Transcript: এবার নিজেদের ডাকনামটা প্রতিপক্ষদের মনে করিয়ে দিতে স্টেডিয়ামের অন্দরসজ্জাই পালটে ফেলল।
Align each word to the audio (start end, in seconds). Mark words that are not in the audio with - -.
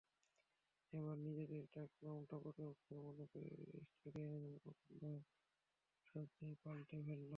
এবার 0.93 1.17
নিজেদের 1.25 1.63
ডাকনামটা 1.75 2.35
প্রতিপক্ষদের 2.43 2.99
মনে 3.07 3.25
করিয়ে 3.31 3.55
দিতে 3.59 3.79
স্টেডিয়ামের 3.89 4.43
অন্দরসজ্জাই 4.47 5.19
পালটে 6.63 6.97
ফেলল। 7.05 7.29